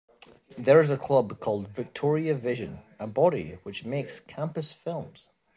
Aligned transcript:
There 0.57 0.79
is 0.79 0.89
a 0.89 0.97
club 0.97 1.39
called 1.39 1.67
"Victoria 1.67 2.33
Vision" 2.33 2.79
a 2.97 3.05
body 3.05 3.59
which 3.61 3.85
makes 3.85 4.19
campus 4.19 4.73
films. 4.73 5.29